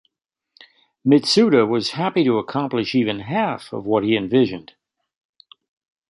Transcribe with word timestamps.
Mitsuda 1.05 1.67
was 1.69 1.91
happy 1.91 2.23
to 2.23 2.39
accomplish 2.39 2.95
even 2.95 3.19
half 3.19 3.71
of 3.71 3.85
what 3.85 4.03
he 4.03 4.17
envisioned. 4.17 4.73